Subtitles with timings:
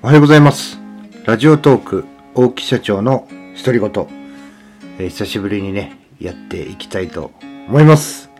[0.00, 0.78] おはようございます。
[1.24, 2.04] ラジオトーク、
[2.36, 3.90] 大木社長の独り言、
[5.00, 7.32] えー久しぶりにね、やっていきたいと
[7.66, 8.30] 思います。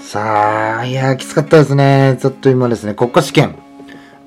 [0.00, 2.18] さあ、いや、きつかったですね。
[2.20, 3.54] ちょっと今ですね、国家試験。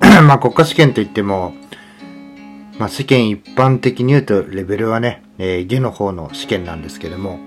[0.26, 1.52] まあ、国家試験といっても、
[2.78, 7.38] まあ、世間一般的に言うと、レベルはね、えー、下の方の試験なんですけども、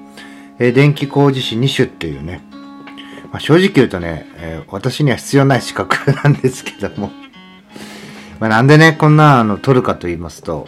[0.60, 2.44] えー電気工事士2種っていうね、
[3.32, 7.10] まあ、正直言うとね、えー私には必要ない資格なんですけども、
[8.40, 10.68] まあ、なんでね、こんな、あの、取るかと言いますと、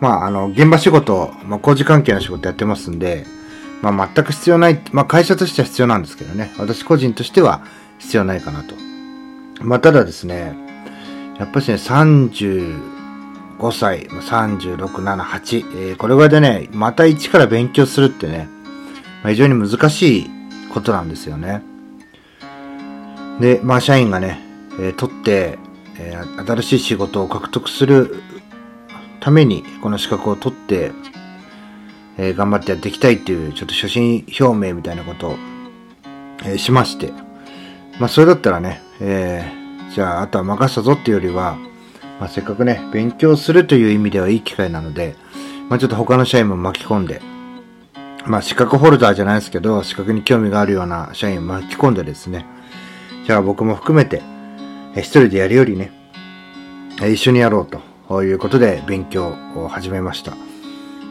[0.00, 3.24] まあ、あの、現場仕事、まあ、工事関係の仕事やってますんで、
[3.82, 7.62] まあ、全く必要ない、まあ、会社としては必要なんですけどね、私個人としては
[7.98, 8.74] 必要ないかなと。
[9.60, 10.54] まあ、ただですね、
[11.38, 12.80] やっぱりね、35
[13.72, 18.48] 歳、36、7、8、えーこれぐらいでね、また一から勉強するってね、
[19.22, 20.30] まあ、非常に難しい
[20.72, 21.62] ことなんですよね。
[23.40, 24.40] で、まあ、社員がね、
[24.78, 25.58] えー取って、
[25.98, 28.22] えー新しい仕事を獲得する
[29.20, 30.92] ために、この資格を取って、
[32.18, 35.36] えー頑張ってやっていきたいっていう、ちょっと初心表明みたいなことを、
[36.44, 37.12] えーしまして、
[37.98, 41.56] まあ、それだったらね、えーじゃあ、あとは任せたぞっていうよりは、
[42.18, 45.14] まあ、せっかくね、勉強するという意味ではいい機会なので、
[45.68, 47.20] まあ、ちょっと他の社員も巻き込んで、
[48.26, 52.46] まあ、資格ホルダーじゃないですけど、資格に興味があるような社員を巻き込んでですね、
[53.26, 54.22] じゃあ僕も含めて、
[54.96, 55.92] え一人でやるよりね、
[56.98, 57.66] 一緒にやろう
[58.08, 60.32] ということで勉強を始めました。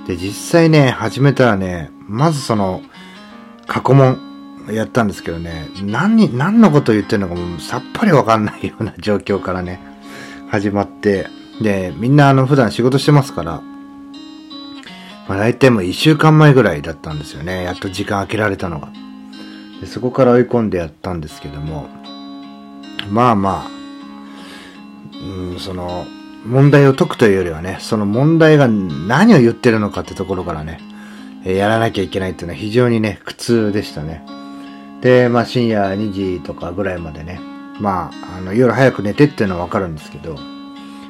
[0.08, 2.82] で、実際ね、始めたらね、まずその、
[3.68, 4.20] 過去問
[4.72, 9.80] やったんですけどね、何、何のこと言ってるのかもうさっぱりわかんないような 状況からね、
[10.50, 11.28] 始まって、
[11.62, 13.62] で、みんなあの普段仕事してますから、
[15.28, 17.64] まあ大体もう一週間前ぐらいだったんですよね。
[17.64, 18.90] やっと時間空けられたのが。
[19.80, 21.88] でそこから追い込んでやったんですけども、
[23.10, 23.72] まあまあ、
[25.22, 26.06] うん、その、
[26.46, 30.80] 問題を解くというよりはね、その問題が何を言ってるのかってところからね、
[31.46, 34.26] やらなきゃいけないっていうのは非常にね、苦痛でしたね。
[35.02, 37.40] で、まあ深夜2時とかぐらいまでね、
[37.80, 40.36] まあ、あの夜早く寝てっていうのはわかるんですけど、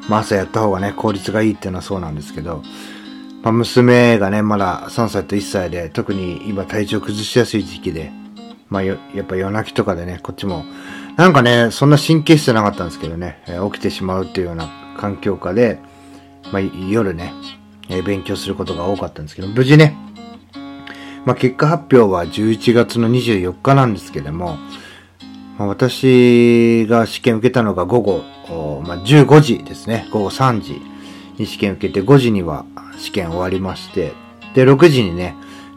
[0.07, 2.61] まあ朝やった方がね、効率がいいっていうのはそうなんですけど、
[3.41, 8.11] まあ娘がね、まだ3歳と1歳で、特に今体調崩しやすい時期で、
[8.73, 10.65] まあやっぱ夜泣きとかでね、こっちも、
[11.15, 14.67] なんかね、そんな神経質じゃなかったんですけどね、えー起きてしまうっていうような
[14.97, 15.77] 環境下で、
[16.51, 17.33] まあ夜ね、
[17.89, 19.95] えー勉強することが多かったんですけど、無事ね、
[21.23, 24.57] まあ結果発表は11月の24日なんですけども、
[25.59, 30.07] まあ、私が試験受けたのが午後、おまあ、15時ですね。
[30.11, 30.81] 午後3時
[31.37, 32.65] に試験受けて、5時には
[32.97, 34.13] 試験終わりまして、
[34.55, 35.35] で、6時にね、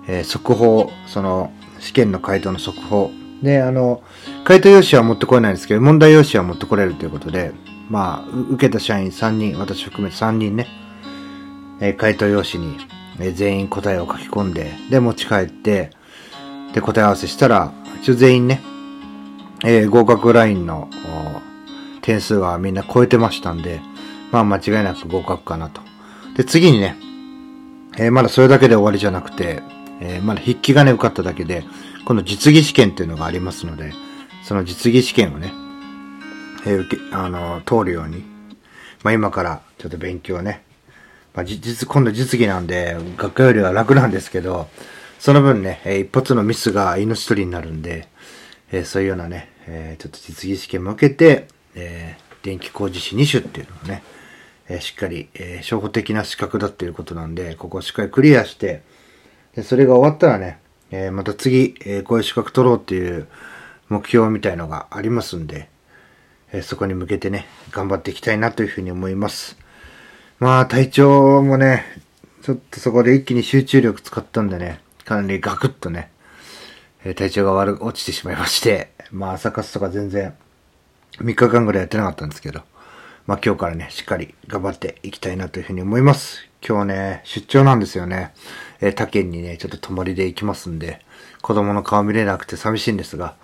[0.08, 3.10] えー速報、その、試験の回答の速報。
[3.42, 4.02] で、あの、
[4.44, 7.52] 回答用紙は持ってこれないんですけど、問題用紙は持ってこれるということで、
[7.90, 10.66] まあ、受けた社員3人、私含めて3人ね、
[11.80, 12.76] えー回答用紙に、
[13.20, 15.90] えー全員答えを書き込んで、で、持ち帰って、
[16.72, 18.62] で、答え合わせしたら、一応全員ね、
[19.64, 20.88] えー合格ラインの
[22.02, 23.80] 点数がみんな超えてましたんで、
[24.32, 25.80] まあ間違いなく合格かなと。
[26.36, 26.96] で、次にね、
[27.98, 29.62] えーまだそれだけで終わりじゃなくて、
[30.00, 31.64] えーまだ筆記がね受かっただけで、
[32.04, 33.92] 今度実技試験っていうのがありますので、
[34.44, 35.52] その実技試験をね、
[36.66, 38.22] えー受け、あの通るように、
[39.02, 40.62] まあ今からちょっと勉強ね、
[41.34, 44.68] まあじ実、今度実技なんで、学科よりは楽なんですけど、
[45.18, 48.08] その分ね、えー一発のミスが命取りになるんで、
[48.72, 54.02] えーそういうようなね、えーちょっと実技試験も受けて、えー電気工事士2種っていうのをね、
[54.68, 58.82] えーしっかり、えー初歩的な資格だっていうことなんで、ここをしっかりクリアして、
[59.62, 60.58] それが終わったらね、
[60.90, 63.26] えーまた次、えーこういう資格取ろうっていう
[63.88, 65.68] 目標みたいのがありますんで、
[66.52, 69.56] えーそこに向けてね、頑張っていきたいなというふうに思います。
[70.38, 71.84] まあ、体調もね、
[72.42, 76.10] ちょっとそこで一気に集中力使ったんでね、かなりガクッとね、
[77.04, 80.34] え体調が悪落ちてしまいまして、まあ朝活とか全然
[81.18, 82.60] 3日間ぐらいやってなかったんですけど、
[83.26, 86.46] まあ今日からね、しっかり頑張っていきたいなというふうに思います。
[86.66, 88.32] 今日ね、出張なんですよね。
[88.80, 91.00] えー他県にね、ちょっと泊まりで行きますんで、
[91.42, 93.34] 子供の顔見れなくて寂しいんですが、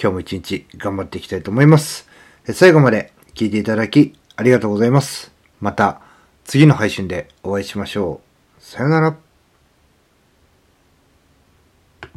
[0.00, 2.08] 今日も一日頑張っていきたいと思います。
[2.46, 5.32] えー最後まで聞いていただきありがとうございます。
[5.60, 6.00] また
[6.44, 8.20] 次の配信でお会いしましょ
[8.58, 8.62] う。
[8.62, 9.27] さよなら。